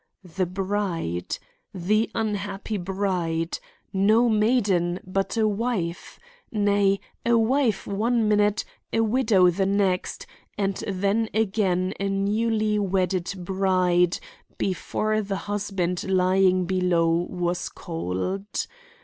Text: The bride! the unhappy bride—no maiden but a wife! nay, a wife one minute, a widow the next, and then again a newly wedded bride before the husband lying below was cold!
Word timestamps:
The 0.23 0.47
bride! 0.47 1.37
the 1.75 2.09
unhappy 2.15 2.77
bride—no 2.77 4.29
maiden 4.29 4.99
but 5.05 5.37
a 5.37 5.47
wife! 5.47 6.19
nay, 6.51 6.99
a 7.23 7.37
wife 7.37 7.85
one 7.85 8.27
minute, 8.27 8.65
a 8.91 9.01
widow 9.01 9.51
the 9.51 9.67
next, 9.67 10.25
and 10.57 10.77
then 10.87 11.29
again 11.35 11.93
a 11.99 12.09
newly 12.09 12.79
wedded 12.79 13.31
bride 13.45 14.17
before 14.57 15.21
the 15.21 15.35
husband 15.45 16.03
lying 16.09 16.65
below 16.65 17.11
was 17.11 17.69
cold! 17.69 18.65